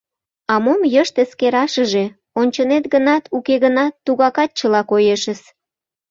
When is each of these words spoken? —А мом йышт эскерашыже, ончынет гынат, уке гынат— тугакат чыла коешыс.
—А 0.51 0.55
мом 0.63 0.81
йышт 0.93 1.15
эскерашыже, 1.23 2.05
ончынет 2.39 2.85
гынат, 2.93 3.23
уке 3.37 3.55
гынат— 3.63 3.93
тугакат 4.05 4.49
чыла 4.59 4.81
коешыс. 4.91 5.41